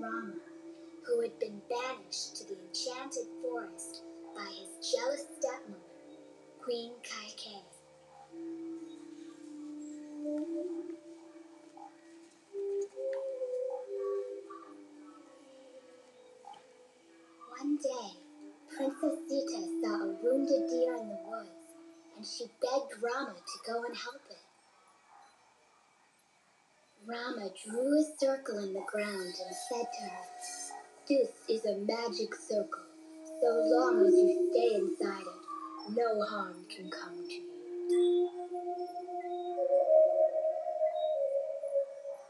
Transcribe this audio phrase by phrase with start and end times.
[0.00, 0.34] Rama,
[1.06, 4.02] who had been banished to the enchanted forest
[4.34, 5.80] by his jealous stepmother,
[6.62, 7.62] Queen Kaikeyi.
[17.60, 18.18] One day,
[18.76, 21.50] Princess Sita saw a wounded deer in the woods,
[22.16, 24.38] and she begged Rama to go and help it.
[27.06, 30.24] Rama drew a circle in the ground and said to her,
[31.08, 32.82] This is a magic circle.
[33.40, 38.30] So long as you stay inside it, no harm can come to you.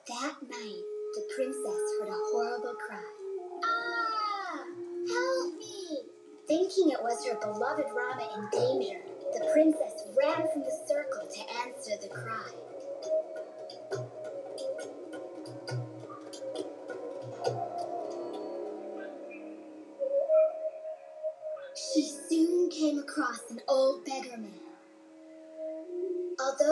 [0.09, 0.83] That night,
[1.14, 3.11] the princess heard a horrible cry.
[3.64, 4.64] Ah!
[5.09, 5.98] Help me!
[6.48, 9.01] Thinking it was her beloved Rama in danger,
[9.34, 11.06] the princess ran from the circle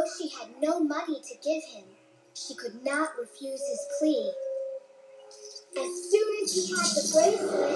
[0.05, 1.85] Although she had no money to give him,
[2.35, 4.33] she could not refuse his plea.
[5.79, 7.71] As soon as he had the bracelet,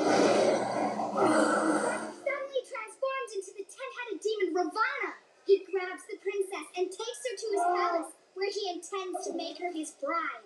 [2.21, 5.11] suddenly transforms into the ten-headed demon Ravana.
[5.47, 9.59] He grabs the princess and takes her to his palace, where he intends to make
[9.59, 10.45] her his bride.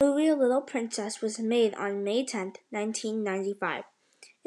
[0.00, 3.84] The movie Little Princess was made on May 10, 1995.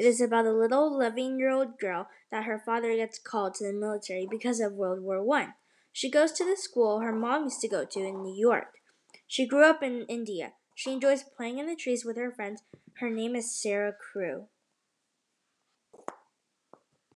[0.02, 3.64] It is about a little 11 year old girl that her father gets called to
[3.64, 5.50] the military because of World War I.
[5.92, 8.80] She goes to the school her mom used to go to in New York.
[9.28, 10.54] She grew up in India.
[10.74, 12.64] She enjoys playing in the trees with her friends.
[12.94, 14.48] Her name is Sarah Crewe.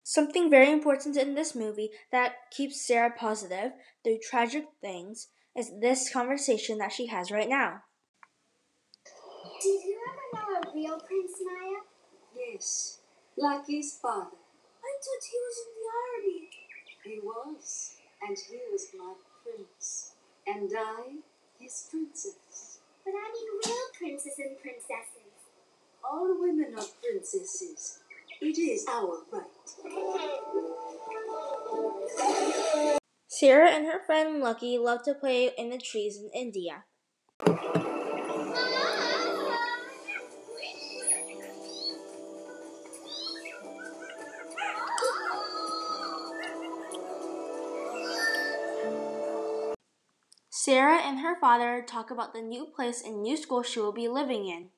[0.03, 3.73] Something very important in this movie that keeps Sarah positive
[4.05, 7.85] through tragic things is this conversation that she has right now.
[9.63, 11.94] Did you ever know a uh, real Prince Maya?
[12.47, 12.99] Yes,
[13.37, 14.37] like his father.
[14.83, 16.51] I thought he was in the army.
[17.05, 17.97] He was,
[18.27, 20.13] and he was my prince,
[20.47, 21.17] and I
[21.59, 22.81] his princess.
[23.05, 25.33] But I mean real princes and princesses.
[26.05, 28.01] All women are princesses.
[28.41, 29.45] It is our right.
[33.29, 36.85] Sarah and her friend Lucky love to play in the trees in India.
[50.65, 54.09] Sarah and her father talk about the new place and new school she will be
[54.09, 54.71] living in.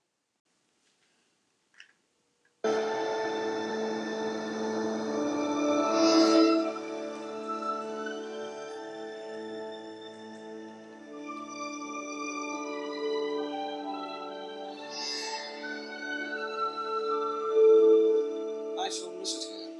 [18.76, 19.70] I shall miss it here.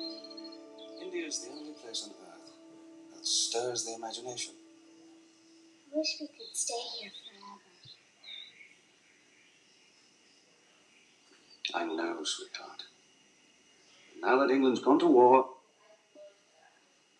[1.03, 2.53] India is the only place on earth
[3.13, 4.55] that stirs the imagination.
[5.97, 7.11] I wish we could stay here
[11.73, 11.85] forever.
[11.85, 12.83] I know, sweetheart.
[14.21, 15.47] Now that England's gone to war,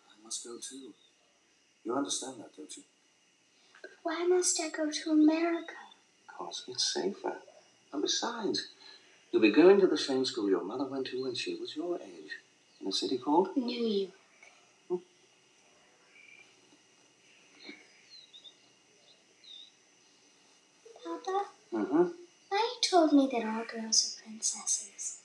[0.09, 0.93] I must go too.
[1.83, 2.83] You understand that, don't you?
[4.03, 5.73] Why must I go to America?
[6.27, 7.33] Because it's safer.
[7.91, 8.69] And besides,
[9.31, 11.95] you'll be going to the same school your mother went to when she was your
[11.97, 12.31] age,
[12.81, 14.11] in a city called New York.
[21.03, 22.03] Papa, Mm-hmm.
[22.51, 25.16] Maya told me that all girls are princesses.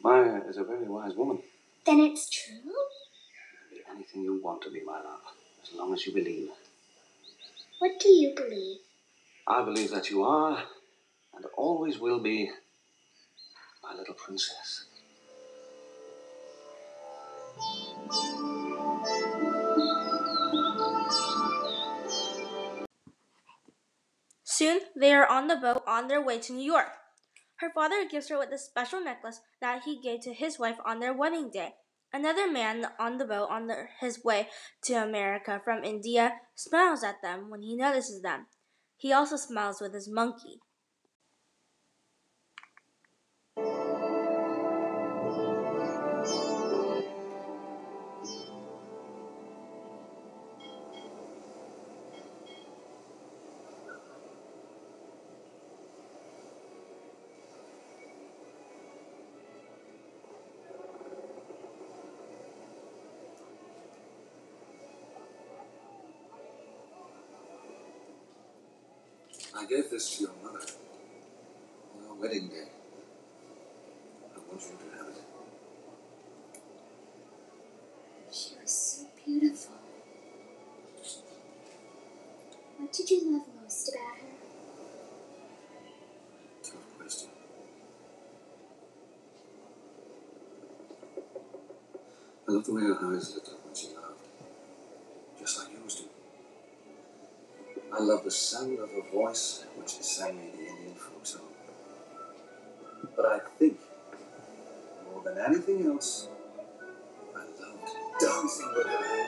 [0.00, 1.40] Maya is a very wise woman.
[1.84, 2.72] Then it's true?
[3.70, 5.20] Be anything you want to be, my love,
[5.62, 6.50] as long as you believe.
[7.80, 8.78] What do you believe?
[9.46, 10.62] I believe that you are,
[11.34, 12.50] and always will be,
[13.82, 14.84] my little princess.
[24.44, 26.97] Soon they are on the boat on their way to New York.
[27.58, 31.00] Her father gives her with a special necklace that he gave to his wife on
[31.00, 31.74] their wedding day.
[32.12, 34.48] Another man on the boat on their, his way
[34.84, 38.46] to America from India smiles at them when he notices them.
[38.96, 40.60] He also smiles with his monkey.
[69.68, 70.64] Gave this to your mother
[71.94, 72.68] on your wedding day.
[74.34, 75.22] I want you to have it.
[78.32, 79.74] She was so beautiful.
[82.78, 84.28] What did you love most about her?
[86.62, 87.28] Tough question.
[92.48, 94.28] I love the way her eyes lit up when she laughed.
[95.38, 96.04] Just like yours do.
[97.98, 101.48] I love the sound of her voice when she sang me the Indian folk song.
[103.16, 103.80] But I think,
[105.04, 106.28] more than anything else,
[107.34, 107.90] I loved
[108.20, 109.18] dancing with her.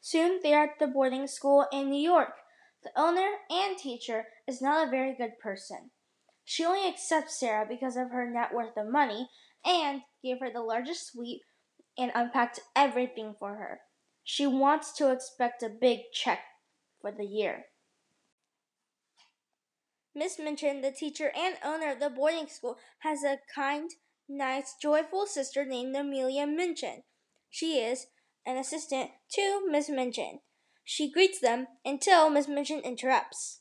[0.00, 2.43] Soon they are at the boarding school in New York.
[2.84, 5.90] The owner and teacher is not a very good person.
[6.44, 9.30] She only accepts Sarah because of her net worth of money
[9.64, 11.40] and gave her the largest suite
[11.96, 13.80] and unpacked everything for her.
[14.22, 16.40] She wants to expect a big check
[17.00, 17.66] for the year.
[20.14, 23.90] Miss Minchin, the teacher and owner of the boarding school, has a kind,
[24.28, 27.02] nice, joyful sister named Amelia Minchin.
[27.50, 28.06] She is
[28.46, 30.40] an assistant to Miss Minchin.
[30.84, 33.60] She greets them until Miss Minchin interrupts.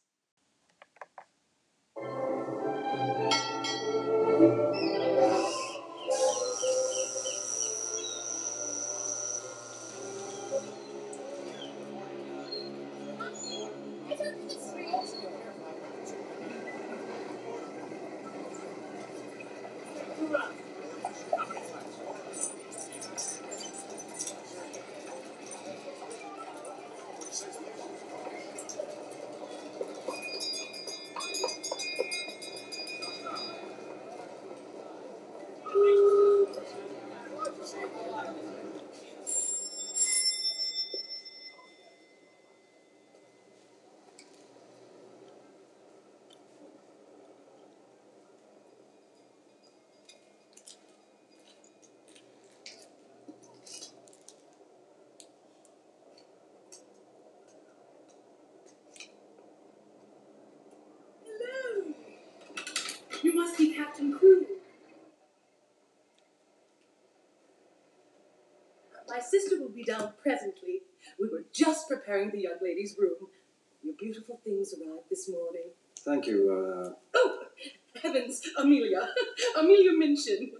[64.04, 64.48] Must be Captain Crewe.
[69.10, 70.82] My sister will be down presently.
[71.20, 73.30] We were just preparing the young lady's room.
[73.84, 75.72] Your beautiful things arrived this morning.
[76.00, 76.52] Thank you.
[76.52, 77.40] Uh, Oh,
[78.02, 79.10] heavens, Amelia.
[79.60, 80.53] Amelia Minchin.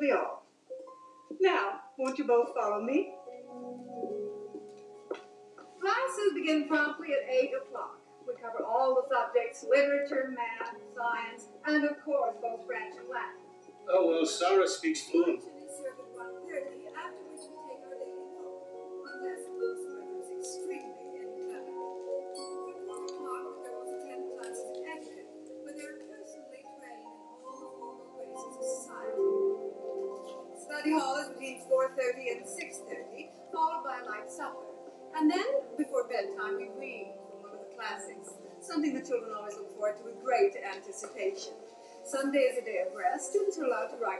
[0.00, 0.46] Be all.
[1.40, 3.12] Now, won't you both follow me?
[5.80, 7.98] Classes begin promptly at 8 o'clock.
[8.26, 13.40] We cover all the subjects literature, math, science, and of course both French and Latin.
[13.88, 15.42] Oh, well, Sarah speaks fluent.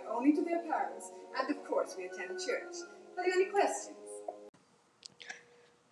[0.06, 1.10] Are allowed to write only to their parents.
[1.38, 2.76] And of course, we attend church.
[3.18, 3.96] Are there any questions?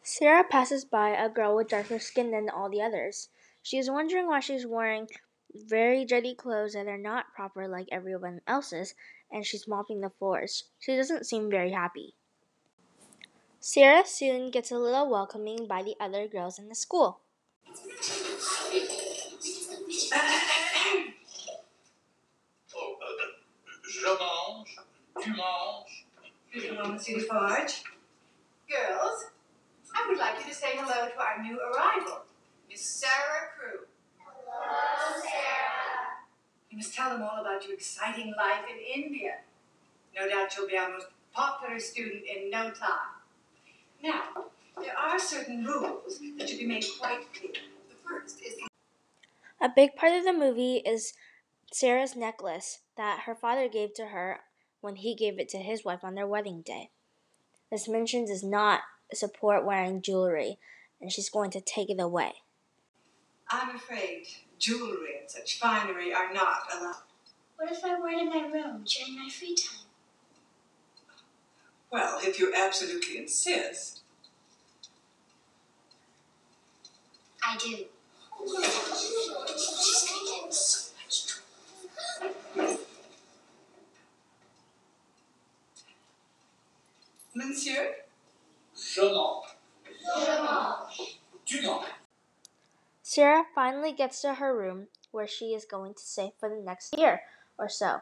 [0.03, 3.29] Sarah passes by a girl with darker skin than all the others.
[3.63, 5.09] She is wondering why she's wearing
[5.55, 8.95] very dirty clothes that are not proper like everyone else's,
[9.31, 10.65] and she's mopping the floors.
[10.79, 12.15] She doesn't seem very happy.
[13.61, 17.21] Sarah soon gets a little welcoming by the other girls in the school.
[17.67, 17.73] Uh,
[22.75, 24.77] Oh, euh, je mange,
[25.23, 26.07] tu manges.
[26.51, 27.85] Hello, Monsieur Dufarge.
[28.69, 29.31] Girls,
[29.95, 32.25] I would like you to say hello to our new arrival,
[32.69, 33.87] Miss Sarah Crewe.
[34.19, 36.29] Hello, Sarah.
[36.71, 39.39] You must tell them all about your exciting life in India.
[40.15, 43.17] No doubt you'll be our most popular student in no time.
[44.03, 47.53] Now, there are certain rules that should be made quite clear.
[47.89, 48.59] The first is
[49.61, 51.15] A big part of the movie is
[51.73, 52.81] Sarah's necklace.
[52.97, 54.41] that her father gave to her
[54.81, 56.91] when he gave it to his wife on their wedding day.
[57.71, 58.81] Miss Minchin does not
[59.15, 60.59] support wearing jewelry,
[61.01, 62.33] and she's going to take it away.
[63.51, 64.27] I'm afraid
[64.59, 67.03] jewelry and such finery are not allowed.
[67.57, 69.87] What if I wear it in my room during my free time?
[71.91, 74.01] Well, if you absolutely insist.
[77.43, 77.85] I do.
[78.39, 78.63] Oh,
[79.57, 82.79] she's gonna get so much trouble.
[87.39, 87.95] Monsieur?
[88.75, 89.57] Je mange.
[91.47, 91.87] Tu manges.
[93.03, 96.99] Sarah finally gets to her room where she is going to stay for the next
[96.99, 97.23] year
[97.57, 98.01] or so.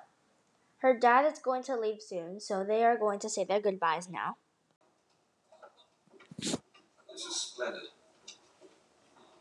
[0.78, 4.08] Her dad is going to leave soon, so they are going to say their goodbyes
[4.08, 4.36] now.
[6.38, 6.56] This
[7.26, 7.82] is splendid.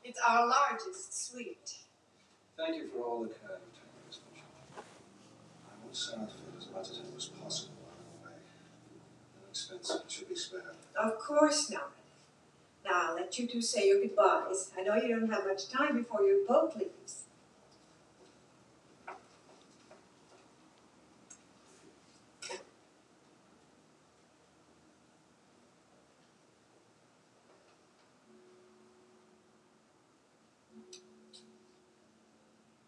[0.03, 1.77] It's our largest suite.
[2.57, 4.43] Thank you for all the care you've taken, Miss Minchin.
[4.75, 8.35] I want Sarah to feel as much as it was possible out of the way.
[9.55, 10.63] Should be spared.
[11.01, 11.91] Of course not.
[12.83, 14.71] Now, I'll let you two say your goodbyes.
[14.77, 17.24] I know you don't have much time before your boat leaves.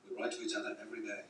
[0.09, 1.21] We write to each other every day.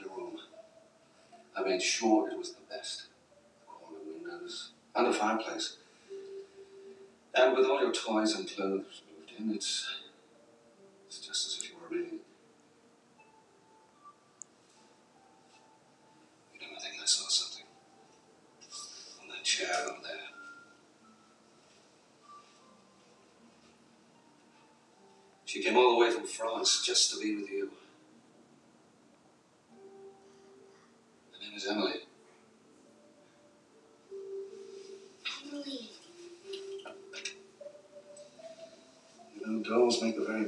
[0.00, 0.38] Your room?
[1.56, 3.04] I made sure it was the best.
[3.66, 5.76] Corner windows, and a fireplace.
[7.34, 9.86] And with all your toys and clothes moved in, it's
[11.06, 12.18] it's just as if you were really.
[16.54, 17.66] You know, I think I saw something
[19.22, 20.20] on that chair over there.
[25.44, 27.70] She came all the way from France just to be with you.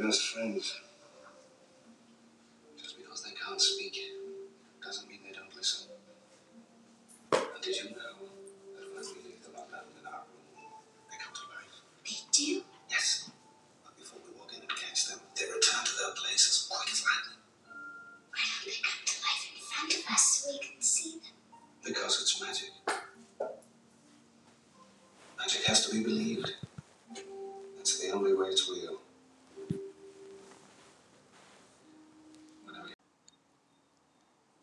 [0.06, 0.80] Best friends.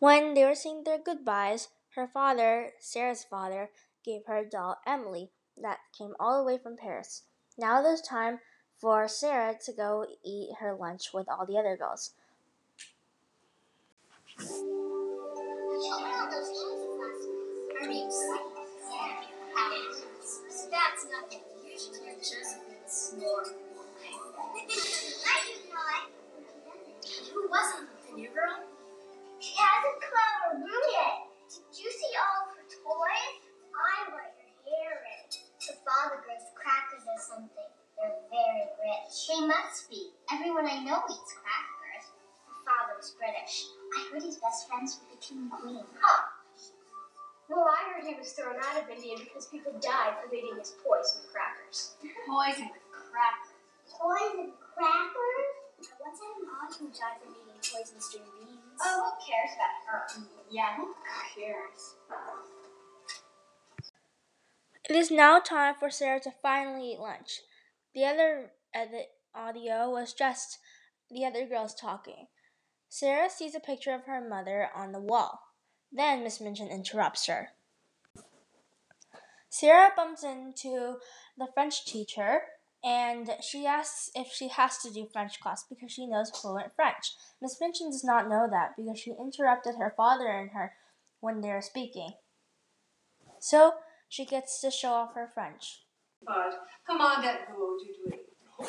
[0.04, 3.70] When they were saying their goodbyes, her father, Sarah's father,
[4.04, 7.22] gave her a doll, Emily, that came all the way from Paris.
[7.56, 8.40] Now there's time
[8.76, 12.10] for Sarah to go eat her lunch with all the other girls.
[20.70, 21.40] That's nothing.
[21.64, 23.44] You should hear Josephine snore.
[27.32, 28.73] Who wasn't the new girl?
[29.44, 31.28] She hasn't come out of her room yet.
[31.52, 33.44] Did you see all of her toys?
[33.76, 35.24] I want her hair in.
[35.68, 37.68] Her father grows crackers or something.
[38.00, 39.12] They're very rich.
[39.28, 40.16] They must be.
[40.32, 42.08] Everyone I know eats crackers.
[42.48, 43.68] Her father was British.
[43.92, 45.84] I heard he's best friends with the king and queen.
[46.00, 46.24] Huh.
[47.52, 50.72] Well, I heard he was thrown out of India because people died from eating his
[50.80, 52.00] poison crackers.
[52.24, 53.52] Poison crackers.
[53.92, 55.48] Poison crackers?
[55.84, 58.53] I once had an aunt who died from eating poison string beans.
[58.82, 60.24] Oh, who cares about her?
[60.50, 60.94] Yeah, who
[61.34, 61.94] cares?
[64.88, 67.40] It is now time for Sarah to finally eat lunch.
[67.94, 70.58] The other uh, edit audio was just
[71.10, 72.26] the other girls talking.
[72.88, 75.40] Sarah sees a picture of her mother on the wall.
[75.90, 77.50] Then Miss Minchin interrupts her.
[79.48, 80.96] Sarah bumps into
[81.38, 82.42] the French teacher
[82.84, 87.14] and she asks if she has to do French class because she knows fluent French.
[87.40, 90.72] Miss Minchin does not know that because she interrupted her father and her
[91.20, 92.12] when they are speaking.
[93.38, 93.74] So
[94.08, 95.84] she gets to show off her French.
[96.26, 98.68] But come on, that beau du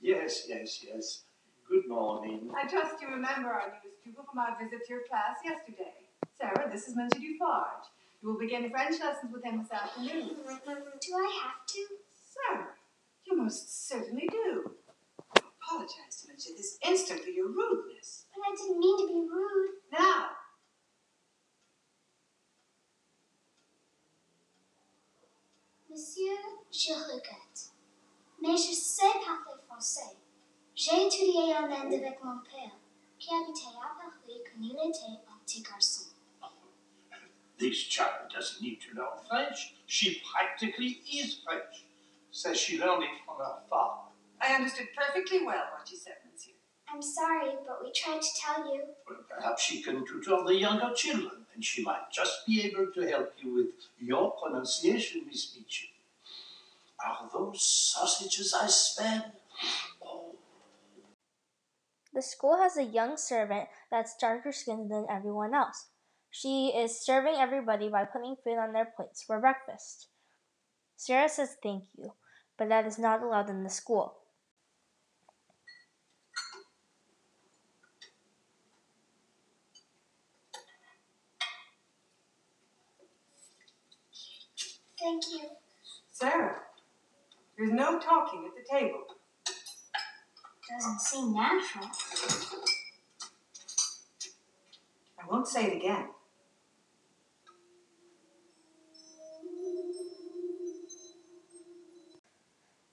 [0.00, 1.22] Yes, yes, yes.
[1.68, 2.48] Good morning.
[2.56, 5.94] I trust you remember our newest pupil from our visit to your class yesterday.
[6.38, 7.90] Sarah, this is Monsieur Dufarge.
[8.22, 10.30] You will begin French lessons with him this afternoon.
[10.46, 11.86] Do I have to?
[12.14, 12.66] Sarah,
[13.26, 14.72] you most certainly do.
[15.34, 18.26] I apologize to Monsieur this instant for your rudeness.
[18.34, 19.70] But I didn't mean to be rude.
[19.92, 20.26] Now,
[25.90, 26.36] Monsieur,
[26.70, 27.72] Je regrette.
[28.42, 30.16] Mais je sais parler français.
[30.74, 32.76] J'ai étudié en Inde avec mon père,
[33.18, 36.04] qui habitait à Paris quand il était un petit garçon.
[37.58, 39.74] This child doesn't need to learn French.
[39.86, 41.85] She practically is French.
[42.36, 44.10] Says she learned it from her father.
[44.42, 46.52] I understood perfectly well what you said, monsieur.
[46.86, 48.82] I'm sorry, but we tried to tell you.
[49.08, 53.08] Well, perhaps she can tutor the younger children, and she might just be able to
[53.08, 53.66] help you with
[53.98, 55.88] your pronunciation, Miss Minchin.
[57.02, 59.32] Are those sausages I smell?
[60.04, 60.34] Oh,
[62.12, 65.86] The school has a young servant that's darker skinned than everyone else.
[66.30, 70.08] She is serving everybody by putting food on their plates for breakfast.
[70.96, 72.12] Sarah says thank you,
[72.56, 74.14] but that is not allowed in the school.
[84.98, 85.40] Thank you.
[86.10, 86.56] Sarah,
[87.56, 89.04] there's no talking at the table.
[90.68, 91.88] Doesn't seem natural.
[95.20, 96.08] I won't say it again.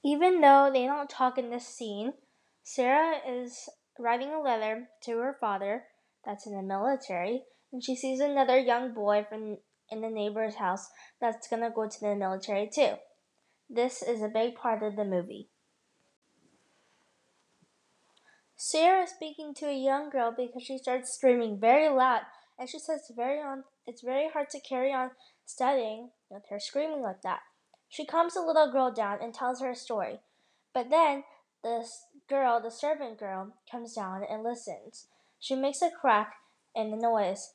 [0.04, 2.14] Even though they don't talk in this scene,
[2.64, 5.84] Sarah is writing a letter to her father
[6.26, 9.58] that's in the military, and she sees another young boy from
[9.90, 10.90] in the neighbor's house
[11.22, 12.94] that's gonna go to the military too.
[13.70, 15.50] This is a big part of the movie.
[18.56, 22.22] Sarah is speaking to a young girl because she starts screaming very loud,
[22.58, 25.12] and she says it's very on it's very hard to carry on
[25.46, 27.42] studying with her screaming like that.
[27.94, 30.22] She calms the little girl down and tells her a story.
[30.74, 31.26] But then
[31.62, 31.88] the
[32.28, 35.06] girl, the servant girl, comes down and listens.
[35.40, 36.34] She makes a crack
[36.76, 37.54] in the noise.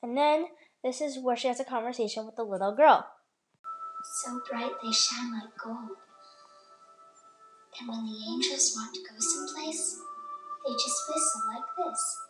[0.00, 0.46] And then
[0.84, 3.04] this is where she has a conversation with the little girl.
[4.22, 5.90] So bright they shine like gold.
[7.80, 9.98] And when the angels want to go someplace,
[10.64, 12.27] they just whistle like this.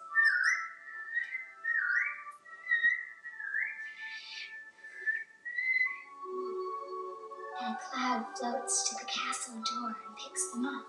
[7.78, 10.86] Cloud floats to the castle door and picks them up.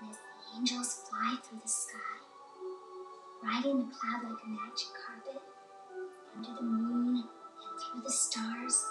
[0.00, 2.18] And as the angels fly through the sky,
[3.42, 5.42] riding the cloud like a magic carpet,
[6.36, 8.86] under the moon and through the stars,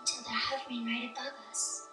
[0.00, 1.88] until they're hovering right above us.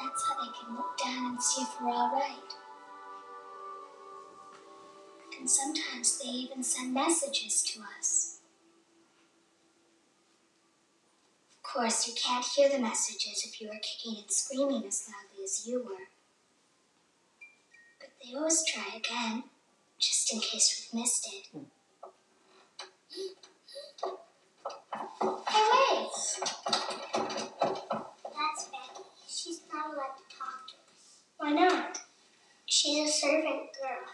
[0.00, 2.59] That's how they can look down and see if we're all right.
[5.50, 8.38] And sometimes they even send messages to us.
[11.56, 15.42] Of course, you can't hear the messages if you are kicking and screaming as loudly
[15.42, 16.06] as you were.
[17.98, 19.42] But they always try again,
[19.98, 21.46] just in case we've missed it.
[21.52, 21.64] Hmm.
[25.48, 26.12] Hey, wait!
[28.36, 29.04] That's Becky.
[29.26, 31.18] She's not allowed to talk to us.
[31.38, 31.98] Why not?
[32.66, 34.06] She's a servant girl,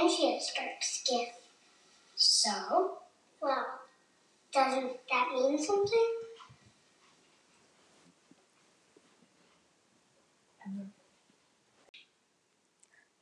[0.00, 1.26] and she has dark skin.
[2.16, 2.98] So?
[3.40, 3.66] Well,
[4.52, 6.10] doesn't that mean something?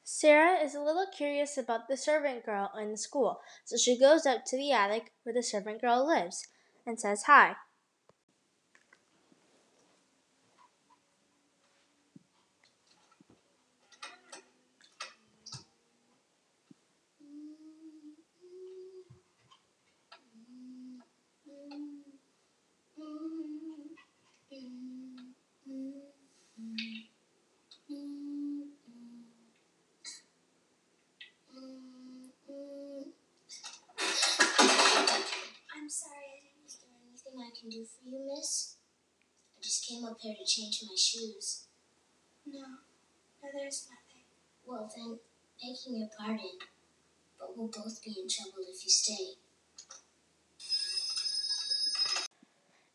[0.04, 4.24] Sarah is a little curious about the servant girl in the school, so she goes
[4.24, 6.46] up to the attic where the servant girl lives
[6.86, 7.56] and says hi.
[35.74, 36.66] I'm sorry, I didn't.
[36.66, 38.76] Is there anything I can do for you, miss?
[39.56, 41.66] I just came up here to change my shoes.
[42.44, 44.24] No, no, there's nothing.
[44.66, 45.18] Well, then,
[45.60, 46.58] begging your pardon,
[47.38, 49.38] but we'll both be in trouble if you stay.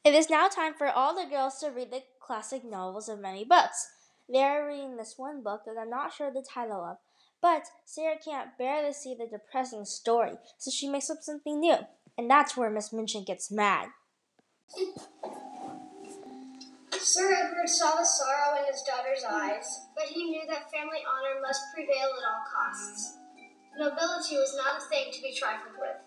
[0.04, 3.46] It is now time for all the girls to read the classic novels of many
[3.46, 3.88] books.
[4.30, 6.98] They are reading this one book that I'm not sure the title of,
[7.42, 11.78] but Sarah can't bear to see the depressing story, so she makes up something new.
[12.18, 13.90] And that's where Miss Minchin gets mad.
[17.00, 21.42] Sir Edward saw the sorrow in his daughter's eyes, but he knew that family honor
[21.42, 23.18] must prevail at all costs.
[23.78, 25.98] Nobility was not a thing to be trifled with.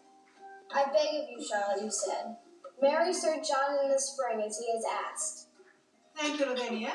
[0.73, 2.37] I beg of you, Charlotte, he said.
[2.83, 5.49] Marry Sir John in the spring as he has asked.
[6.17, 6.93] Thank you, Lavinia.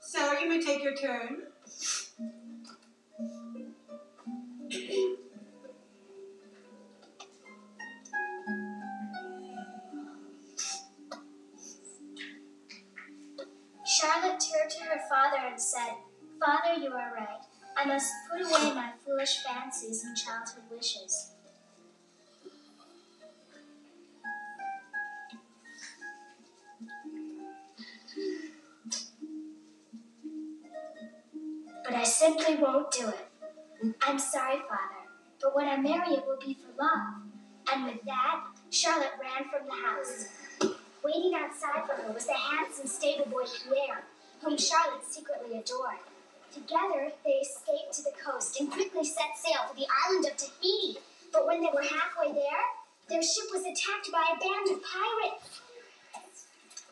[0.00, 1.44] Sarah, you may take your turn.
[17.76, 21.32] I must put away my foolish fancies and childhood wishes.
[31.84, 33.94] But I simply won't do it.
[34.02, 35.10] I'm sorry, Father,
[35.42, 37.22] but when I marry it will be for love.
[37.72, 40.28] And with that, Charlotte ran from the house.
[41.02, 44.04] Waiting outside for her was the handsome stable boy Pierre,
[44.42, 46.00] whom Charlotte secretly adored.
[46.52, 50.98] Together, they escaped to the coast and quickly set sail for the island of Tahiti.
[51.32, 52.64] But when they were halfway there,
[53.08, 55.60] their ship was attacked by a band of pirates.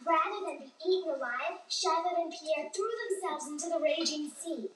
[0.06, 4.70] Rather than be eaten alive, Charlotte and Pierre threw themselves into the raging sea.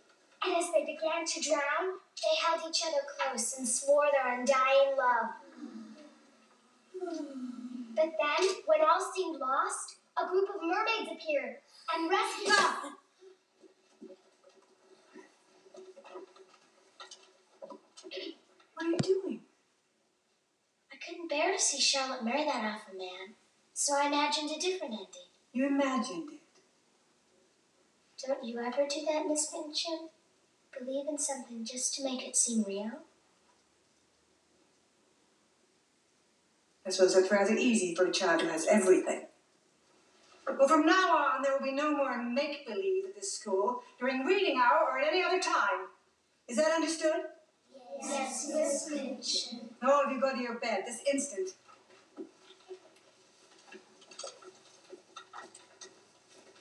[0.45, 4.97] And as they began to drown, they held each other close and swore their undying
[4.99, 5.31] love.
[7.95, 11.62] But then, when all seemed lost, a group of mermaids appeared
[11.95, 12.77] and rescued us.
[18.75, 19.41] What are you doing?
[20.93, 23.35] I couldn't bear to see Charlotte marry that awful man,
[23.73, 25.29] so I imagined a different ending.
[25.53, 26.41] You imagined it.
[28.27, 30.09] Don't you ever do that, Miss Minchin?
[30.79, 33.03] Believe in something just to make it seem real?
[36.87, 39.27] I suppose that's rather easy for a child who has everything.
[40.59, 44.25] Well, from now on, there will be no more make believe at this school during
[44.25, 45.89] reading hour or at any other time.
[46.49, 47.23] Is that understood?
[48.03, 49.69] Yes, Miss Minchin.
[49.83, 51.51] All of you go to your bed this instant.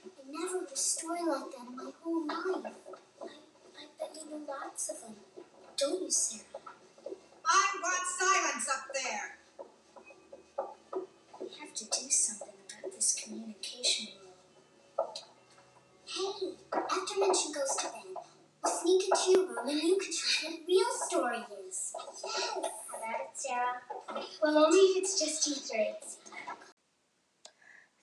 [0.05, 2.73] I never read a story like that in my whole life.
[3.21, 5.15] I, I bet you know lots of them.
[5.77, 6.50] Don't you, Sarah?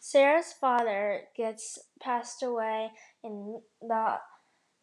[0.09, 2.88] Sarah's father gets passed away
[3.23, 4.16] in the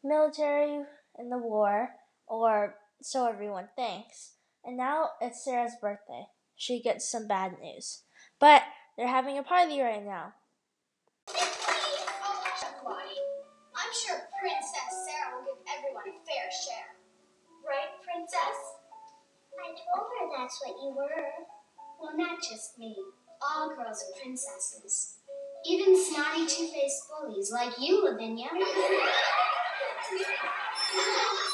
[0.03, 0.85] military
[1.17, 1.89] in the war,
[2.27, 4.33] or so everyone thinks.
[4.63, 6.27] And now it's Sarah's birthday.
[6.55, 8.03] She gets some bad news.
[8.39, 8.61] But
[8.95, 10.35] they're having a party right now.
[13.75, 17.01] I'm sure Princess Sarah will give everyone a fair share.
[17.67, 18.59] Right, Princess?
[19.57, 21.33] I told her that's what you were.
[21.99, 22.95] Well, not just me.
[23.41, 25.15] All girls are princesses.
[25.65, 28.49] Even snotty, two-faced bullies like you, Lavinia.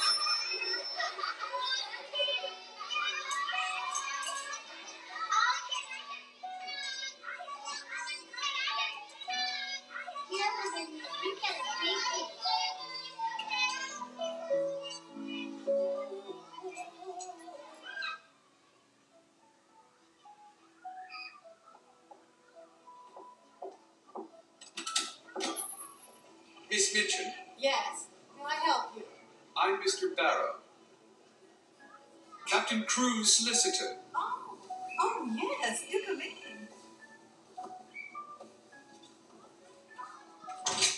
[32.62, 33.98] Captain Crewe's solicitor.
[34.16, 34.58] Oh,
[35.00, 35.84] oh yes.
[35.90, 36.68] Do come in.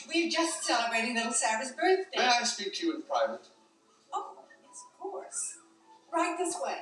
[0.10, 2.17] We're just celebrating little Sarah's birthday.
[2.17, 3.47] May I speak to you in private?
[4.13, 5.60] Oh, yes, of course.
[6.13, 6.80] Right this way.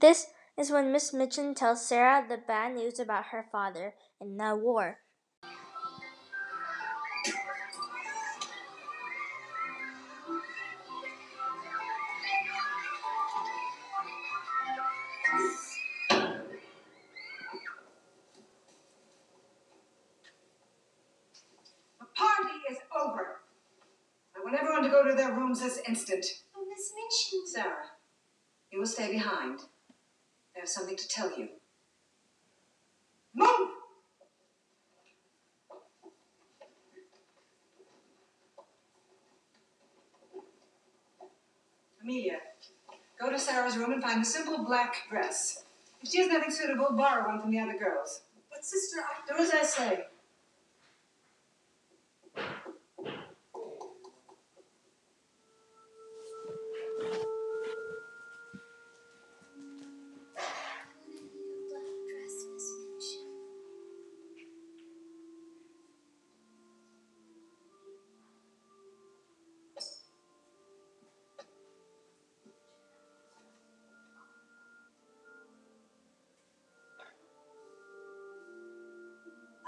[0.00, 0.26] This
[0.60, 4.98] is when Miss Minchin tells Sarah the bad news about her father in the war.
[21.98, 23.38] The party is over.
[24.36, 26.26] I want everyone to go to their rooms this instant.
[26.54, 27.46] Oh, Miss Minchin.
[27.46, 27.86] Sarah,
[28.70, 29.60] you will stay behind.
[30.60, 31.48] I have something to tell you.
[33.34, 33.70] Move!
[42.02, 42.40] Amelia,
[43.18, 45.64] go to Sarah's room and find a simple black dress.
[46.02, 48.20] If she has nothing suitable, borrow one from the other girls.
[48.52, 50.04] But sister, I Do as I say.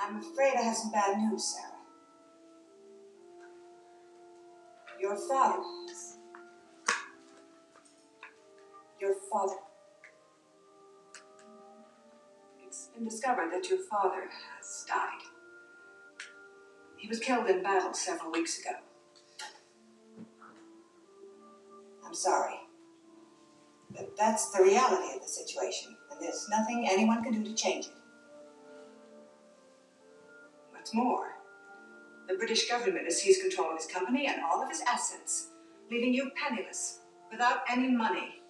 [0.04, 1.68] I'm afraid I have some bad news, Sarah.
[5.00, 5.62] Your father.
[9.00, 9.54] Your father.
[12.66, 15.22] It's been discovered that your father has died.
[16.96, 18.70] He was killed in battle several weeks ago.
[22.04, 22.54] I'm sorry.
[23.94, 27.86] But that's the reality of the situation, and there's nothing anyone can do to change
[27.86, 28.01] it.
[30.94, 31.38] More,
[32.28, 35.48] the British government has seized control of his company and all of his assets,
[35.90, 37.00] leaving you penniless,
[37.30, 38.42] without any money.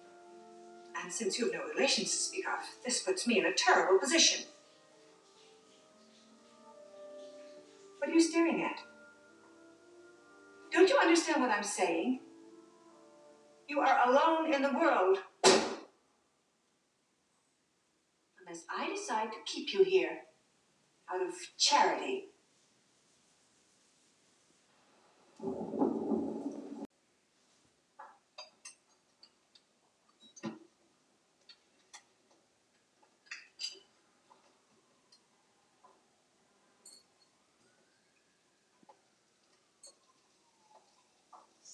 [1.01, 3.97] And since you have no relations to speak of, this puts me in a terrible
[3.99, 4.45] position.
[7.99, 8.79] What are you staring at?
[10.71, 12.19] Don't you understand what I'm saying?
[13.69, 15.19] You are alone in the world.
[18.45, 20.19] Unless I decide to keep you here
[21.11, 22.32] out of charity.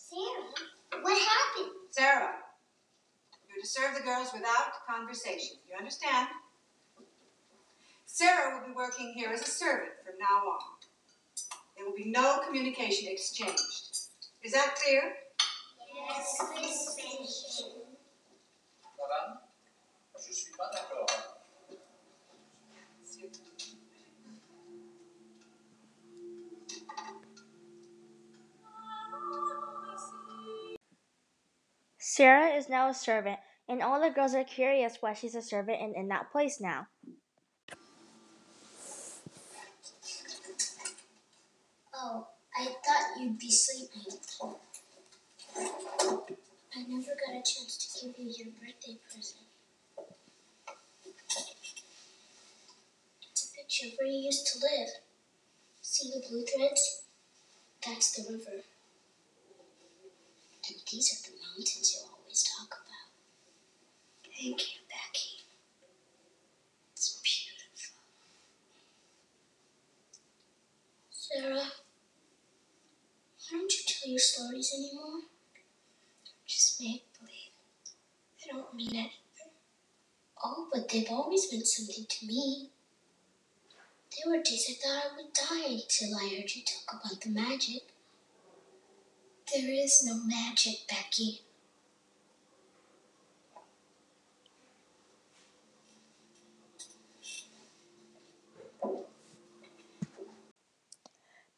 [0.09, 1.75] Sarah, what happened?
[1.91, 2.33] Sarah,
[3.47, 5.57] you're to serve the girls without conversation.
[5.69, 6.29] You understand?
[8.07, 10.88] Sarah will be working here as a servant from now on.
[11.79, 14.09] There will be no communication exchanged.
[14.43, 15.13] Is that clear?
[15.95, 16.97] Yes, Miss
[18.99, 19.39] Madame,
[20.27, 21.07] je suis pas d'accord.
[31.97, 33.39] Sarah is now a servant,
[33.69, 36.87] and all the girls are curious why she's a servant and in that place now.
[42.01, 44.19] Oh, I thought you'd be sleeping.
[46.75, 49.45] I never got a chance to give you your birthday present.
[53.31, 54.89] It's a picture of where you used to live.
[55.81, 57.03] See the blue threads?
[57.85, 58.63] That's the river.
[60.67, 63.09] And these are the mountains you always talk about.
[64.23, 65.43] Thank you, Becky.
[66.93, 68.01] It's beautiful.
[71.11, 71.71] Sarah,
[73.99, 75.21] you tell your stories anymore?
[76.45, 77.51] Just make believe.
[78.39, 79.13] They don't mean anything.
[80.43, 82.69] Oh, but they've always meant something to me.
[84.17, 87.29] There were days I thought I would die till I heard you talk about the
[87.29, 87.93] magic.
[89.53, 91.41] There is no magic, Becky.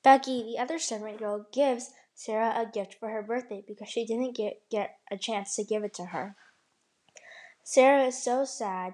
[0.04, 1.92] Becky, the other servant girl, gives
[2.24, 5.84] Sarah a gift for her birthday because she didn't get, get a chance to give
[5.84, 6.36] it to her.
[7.64, 8.94] Sarah is so sad,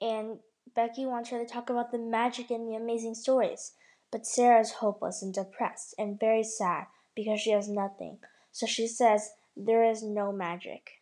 [0.00, 0.40] and
[0.74, 3.74] Becky wants her to talk about the magic and the amazing stories.
[4.10, 8.18] But Sarah is hopeless and depressed and very sad because she has nothing.
[8.50, 11.00] So she says there is no magic.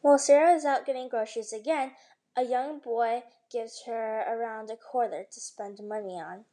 [0.00, 1.92] While Sarah is out getting groceries again,
[2.36, 6.44] a young boy gives her around a quarter to spend money on.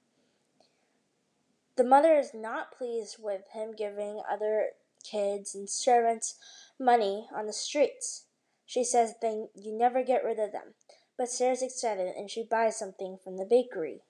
[1.77, 4.69] The mother is not pleased with him giving other
[5.03, 6.35] kids and servants
[6.79, 8.25] money on the streets.
[8.65, 10.75] She says they you never get rid of them.
[11.17, 14.01] But Sarah's excited and she buys something from the bakery.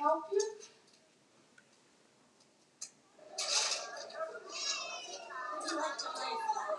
[0.00, 0.40] Help you?
[5.62, 6.78] Would you like to buy a flower?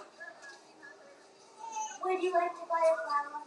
[2.04, 3.42] Would you like to buy a flower?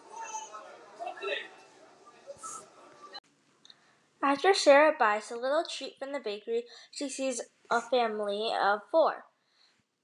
[4.23, 9.25] After Sarah buys a little treat from the bakery, she sees a family of four.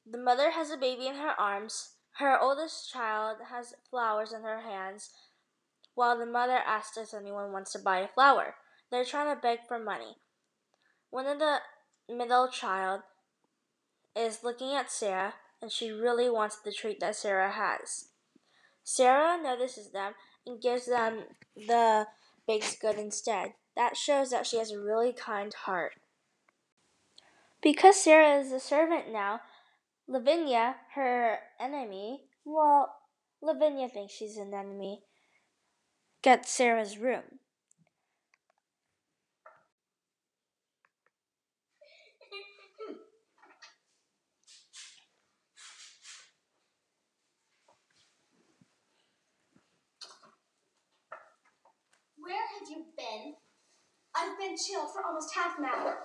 [0.04, 1.92] The mother has a baby in her arms.
[2.18, 5.10] Her oldest child has flowers in her hands,
[5.94, 8.56] while the mother asks if anyone wants to buy a flower.
[8.90, 10.16] They're trying to beg for money.
[11.10, 11.58] One of the
[12.08, 13.02] middle child
[14.16, 18.08] is looking at Sarah, and she really wants the treat that Sarah has.
[18.82, 20.14] Sarah notices them
[20.46, 21.24] and gives them
[21.54, 22.06] the
[22.46, 23.52] baked good instead.
[23.76, 25.92] That shows that she has a really kind heart.
[27.62, 29.40] Because Sarah is a servant now,
[30.08, 32.96] Lavinia, her enemy, well,
[33.42, 35.02] Lavinia thinks she's an enemy,
[36.22, 37.22] gets Sarah's room.
[52.18, 52.36] Where
[54.14, 55.98] I've been chilled for almost half an hour.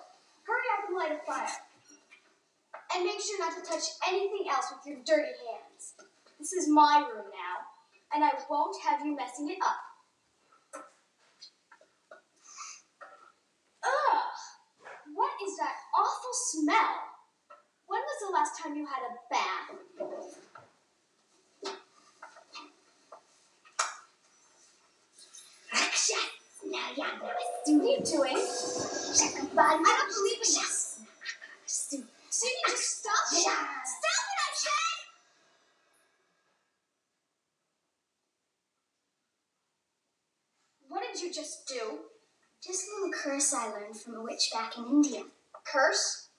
[0.47, 1.49] Hurry up and light a fire.
[2.95, 5.95] And make sure not to touch anything else with your dirty hands.
[6.39, 7.65] This is my room now,
[8.13, 10.83] and I won't have you messing it up.
[13.83, 14.23] Ugh!
[15.13, 16.95] What is that awful smell?
[17.87, 20.34] When was the last time you had a bath?
[26.97, 28.37] Now you're What are you doing?
[28.37, 30.99] I don't believe in this.
[31.65, 32.05] Sydney,
[32.69, 33.41] just stop it.
[33.41, 34.71] Stop it, I said!
[40.87, 41.99] What did you just do?
[42.63, 45.23] Just a little curse I learned from a witch back in India.
[45.65, 46.29] Curse?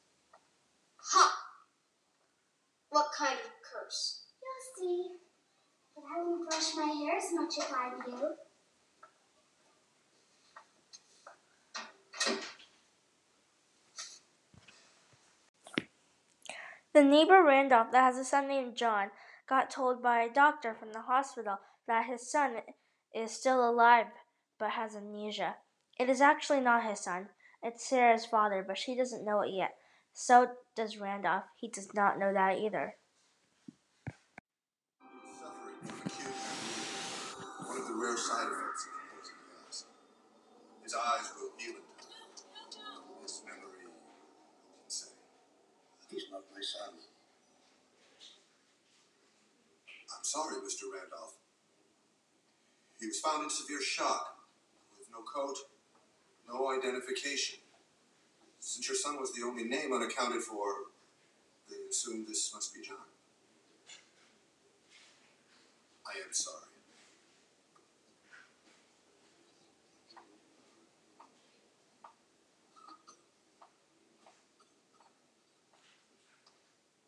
[0.96, 1.32] Huh.
[2.88, 4.22] What kind of curse?
[4.40, 5.08] You'll see.
[5.94, 8.36] But I won't brush my hair as much if I you.
[16.96, 19.10] The neighbor Randolph that has a son named John
[19.46, 22.62] got told by a doctor from the hospital that his son
[23.14, 24.06] is still alive
[24.58, 25.56] but has amnesia.
[25.98, 27.28] It is actually not his son.
[27.62, 29.74] It's Sarah's father, but she doesn't know it yet.
[30.14, 31.44] So does Randolph.
[31.60, 32.94] He does not know that either.
[35.38, 39.84] suffering from one of the rare side effects of composing gas.
[40.82, 41.30] His eyes
[46.16, 46.94] He's not my son.
[49.94, 50.84] I'm sorry, Mr.
[50.90, 51.34] Randolph.
[52.98, 54.38] He was found in severe shock,
[54.98, 55.58] with no coat,
[56.48, 57.58] no identification.
[58.60, 60.88] Since your son was the only name unaccounted for,
[61.68, 62.96] they assumed this must be John.
[66.06, 66.62] I am sorry.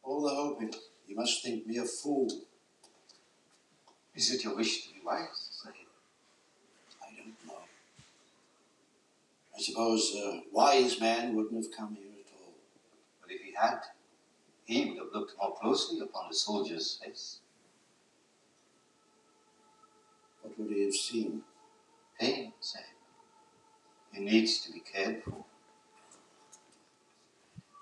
[0.03, 0.75] All the hoping.
[1.29, 2.27] Must think me a fool.
[4.14, 5.61] Is it your wish to be wise?
[7.03, 7.59] I don't know.
[9.55, 12.55] I suppose a wise man wouldn't have come here at all.
[13.21, 13.81] But if he had,
[14.64, 17.41] he would have looked more closely upon the soldier's face.
[20.41, 21.43] What would he have seen?
[22.19, 22.87] Pain, Sahib.
[24.14, 25.45] He needs to be cared for.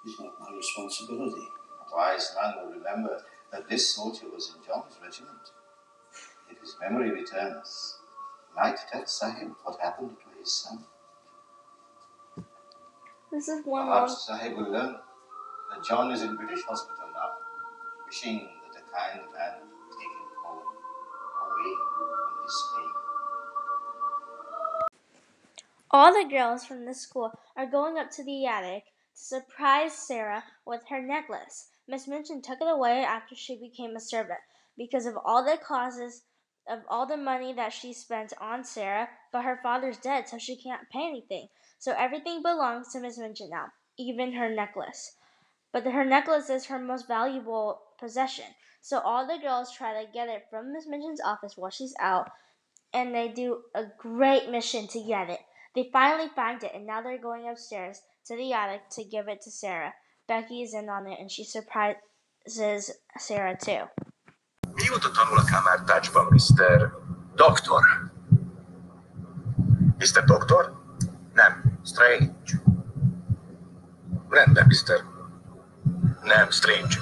[0.05, 1.47] It's not my responsibility.
[1.93, 3.23] A wise man will remember
[3.57, 5.51] that this soldier was in John's regiment.
[6.51, 7.99] If his memory returns,
[8.55, 10.85] might tell Sahib what happened to his son.
[13.33, 14.05] This is one long.
[14.05, 14.97] Perhaps Sahib will learn
[15.71, 17.31] that John is in British hospital now,
[18.05, 20.63] wishing that a kind man would take him home,
[21.43, 22.93] away from his pain.
[25.91, 30.45] All the girls from the school are going up to the attic to surprise Sarah
[30.67, 31.69] with her necklace.
[31.89, 34.41] Miss Minchin took it away after she became a servant
[34.77, 36.23] because of all the causes
[36.69, 40.57] of all the money that she spent on Sarah, but her father's dead, so she
[40.57, 41.49] can't pay anything.
[41.79, 43.67] So everything belongs to Miss Minchin now,
[43.99, 45.15] even her necklace.
[45.73, 48.47] But her necklace is her most valuable possession.
[48.81, 52.31] So all the girls try to get it from Miss Minchin's office while she's out,
[52.93, 55.41] and they do a great mission to get it.
[55.75, 59.43] They finally find it, and now they're going upstairs to the attic to give it
[59.43, 59.95] to Sarah.
[60.29, 63.87] Becky is in on it, and she surprises Sarah too.
[64.75, 66.91] Mióta tanul a kamertácsban, Mr.
[67.37, 68.11] Doktor?
[69.99, 70.27] Mr.
[70.27, 70.73] Doktor?
[71.35, 72.59] Nem, Strange.
[74.29, 75.05] Rendben, Mr.
[76.25, 76.99] Nem, Strange.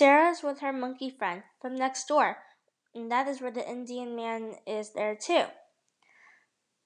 [0.00, 2.36] With her monkey friend from next door,
[2.94, 5.44] and that is where the Indian man is there too.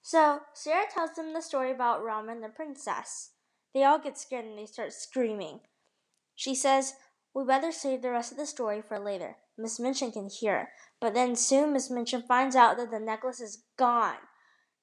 [0.03, 3.33] So Sarah tells them the story about Rama and the princess.
[3.75, 5.61] They all get scared and they start screaming.
[6.35, 6.95] She says,
[7.35, 9.37] We better save the rest of the story for later.
[9.59, 10.71] Miss Minchin can hear.
[11.01, 14.17] But then soon Miss Minchin finds out that the necklace is gone.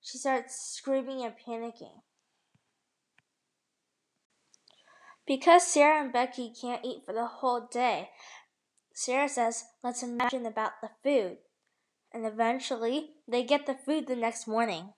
[0.01, 2.01] She starts screaming and panicking.
[5.27, 8.09] Because Sarah and Becky can't eat for the whole day,
[8.93, 11.37] Sarah says, Let's imagine about the food.
[12.13, 14.93] And eventually, they get the food the next morning.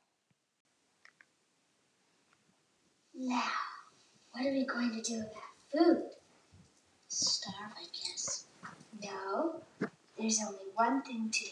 [3.15, 3.43] Now,
[4.31, 5.33] what are we going to do about
[5.73, 6.03] food?
[7.07, 8.45] Starve, I guess.
[9.03, 9.61] No,
[10.17, 11.51] there's only one thing to do.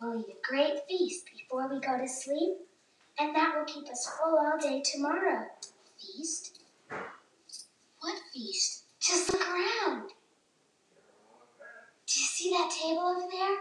[0.00, 2.58] We'll eat a great feast before we go to sleep,
[3.18, 5.46] and that will keep us full all day tomorrow.
[5.98, 6.60] Feast?
[8.00, 8.84] What feast?
[9.00, 10.08] Just look around.
[12.06, 13.56] Do you see that table over there?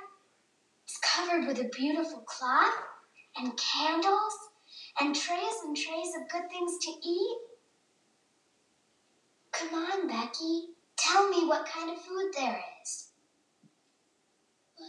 [0.86, 2.74] It's covered with a beautiful cloth
[3.38, 4.34] and candles
[5.00, 7.38] and trays and trays of good things to eat.
[9.52, 10.70] Come on, Becky.
[10.98, 13.10] Tell me what kind of food there is.
[14.78, 14.88] But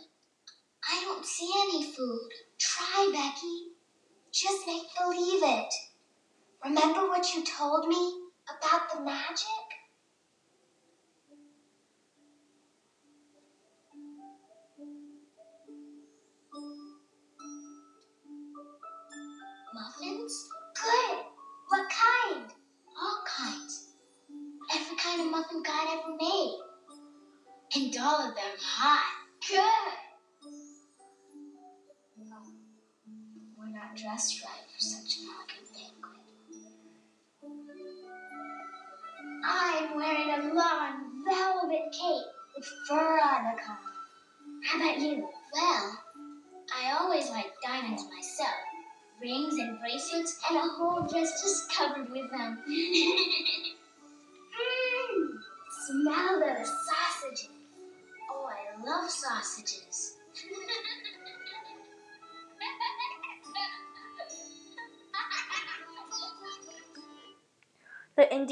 [0.91, 2.29] I don't see any food.
[2.59, 3.73] Try, Becky.
[4.33, 5.75] Just make believe it.
[6.65, 9.47] Remember what you told me about the magic?
[19.73, 20.49] Muffins?
[20.75, 21.19] Good.
[21.69, 22.51] What kind?
[23.01, 23.95] All kinds.
[24.75, 26.59] Every kind of muffin God ever made.
[27.77, 29.15] And all of them hot.
[29.49, 29.90] Good.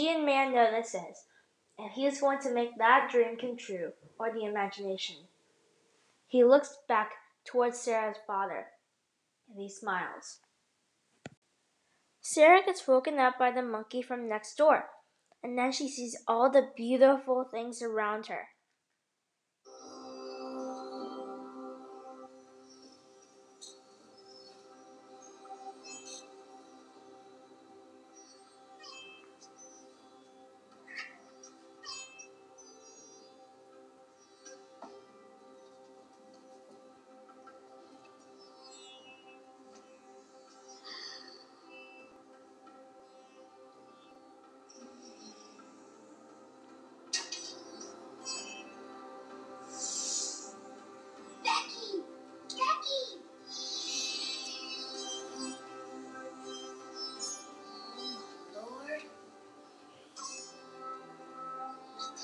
[0.08, 1.26] Indian man notices,
[1.78, 5.16] and he is going to make that dream come true, or the imagination.
[6.26, 7.12] He looks back
[7.44, 8.68] towards Sarah's father,
[9.48, 10.38] and he smiles.
[12.22, 14.88] Sarah gets woken up by the monkey from next door,
[15.42, 18.48] and then she sees all the beautiful things around her.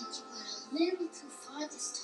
[0.01, 0.23] You went
[0.73, 2.03] a little too far this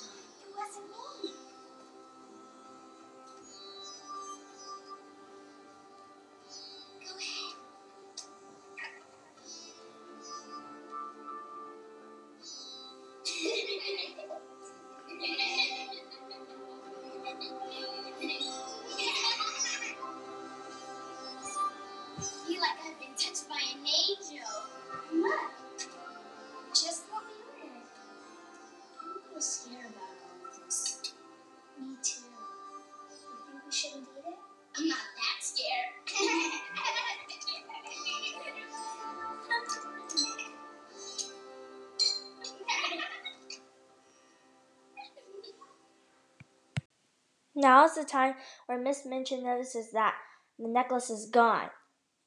[47.61, 48.33] Now is the time
[48.65, 50.15] where Miss Minchin notices that
[50.57, 51.69] the necklace is gone.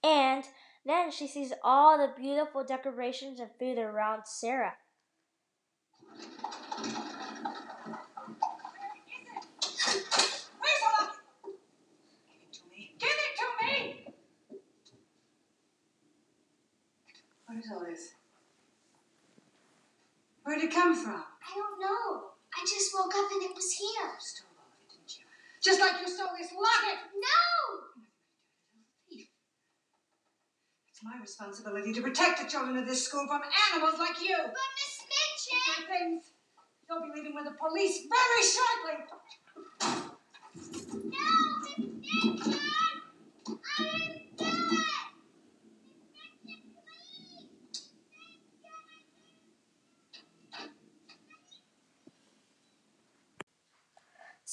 [0.04, 0.44] And
[0.86, 4.74] then she sees all the beautiful decorations and food around Sarah.
[6.16, 6.30] Where's?
[11.40, 12.94] Give it to me.
[13.00, 14.06] Give it to me!
[17.46, 18.12] What is all this?
[20.44, 21.24] Where'd it come from?
[21.24, 22.30] I don't know.
[22.54, 24.10] I just woke up and it was here.
[24.20, 25.24] Stole all of it, didn't you?
[25.64, 26.98] Just like you stole this locket!
[27.16, 28.04] No!
[29.08, 29.28] Thief.
[30.90, 33.40] It's my responsibility to protect the children of this school from
[33.72, 34.36] animals like you.
[34.36, 35.88] But Miss Minchin!
[35.88, 36.34] Things
[36.88, 39.04] You'll be leaving with the police very shortly.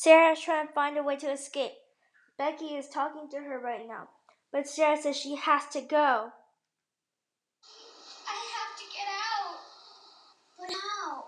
[0.03, 1.73] Sarah is trying to find a way to escape.
[2.35, 4.09] Becky is talking to her right now,
[4.51, 6.31] but Sarah says she has to go.
[8.27, 9.59] I have to get out.
[10.57, 11.25] But how?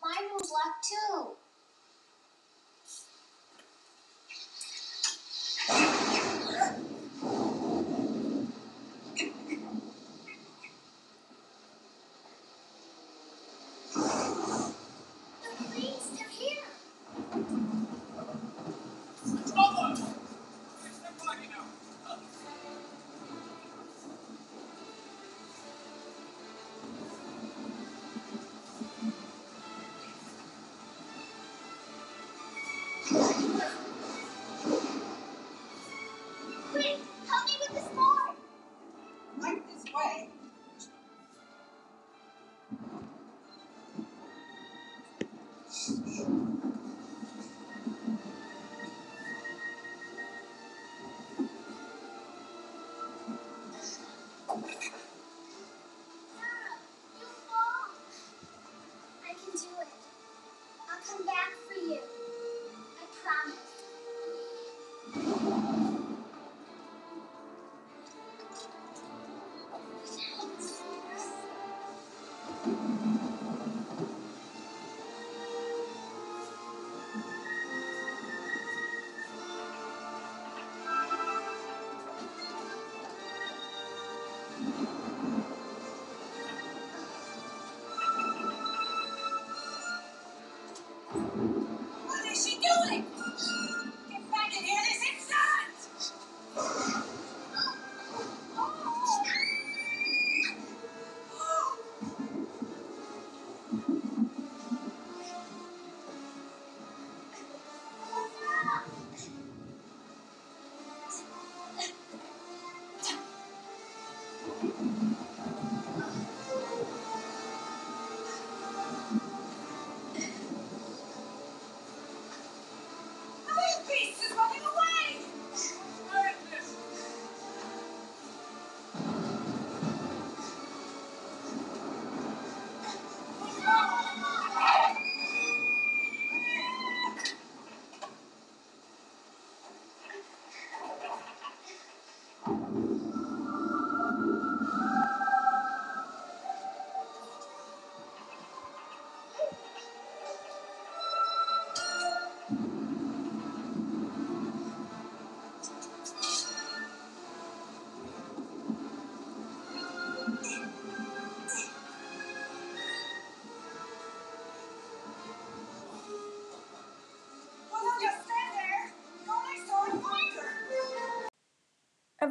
[0.00, 1.41] My room's locked too.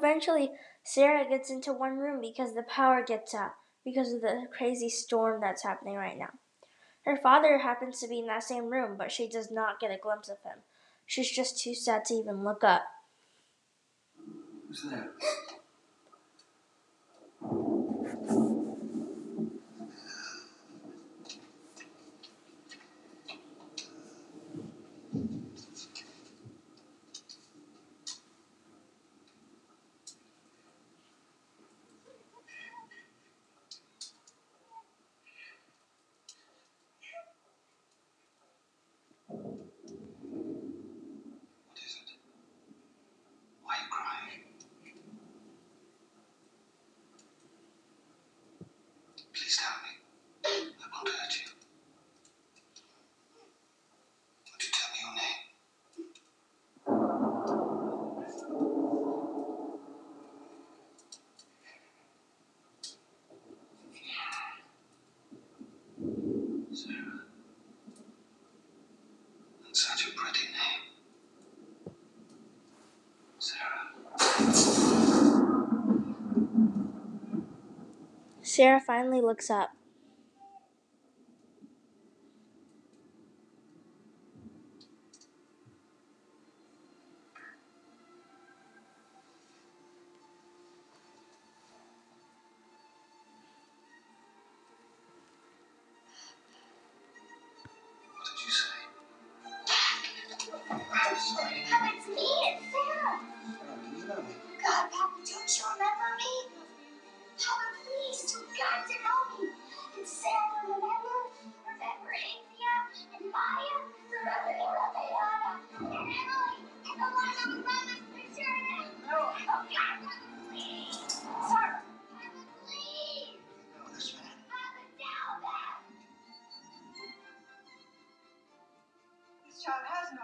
[0.01, 0.49] Eventually,
[0.83, 3.51] Sarah gets into one room because the power gets out
[3.85, 6.31] because of the crazy storm that's happening right now.
[7.05, 9.99] Her father happens to be in that same room, but she does not get a
[10.01, 10.63] glimpse of him.
[11.05, 12.81] She's just too sad to even look up.
[14.69, 14.85] Who's?
[41.67, 42.11] What is it?
[43.63, 44.41] Why are you crying?
[49.33, 49.91] Please tell me.
[50.45, 51.47] I won't hurt you.
[54.51, 55.41] Would you tell me your name?
[66.73, 67.19] Sarah.
[69.65, 70.81] That's such a pretty name.
[73.39, 73.87] Sarah.
[78.61, 79.71] Sarah finally looks up.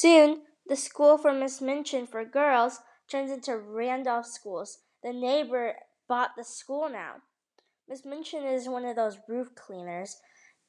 [0.00, 4.78] Soon, the school for Miss Minchin for girls turns into Randolph Schools.
[5.02, 5.74] The neighbor
[6.08, 7.16] bought the school now.
[7.86, 10.16] Miss Minchin is one of those roof cleaners,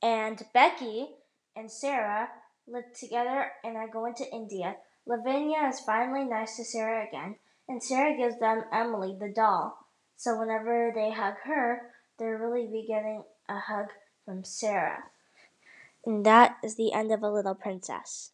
[0.02, 1.12] and Becky
[1.56, 2.28] and Sarah
[2.68, 4.76] live together and are going to India.
[5.08, 7.38] Lavinia is finally nice to Sarah again,
[7.70, 9.78] and Sarah gives them Emily the doll.
[10.18, 11.84] So whenever they hug her,
[12.20, 13.86] they're really be getting a hug
[14.26, 15.04] from Sarah.
[16.06, 18.32] And that is the end of A Little Princess.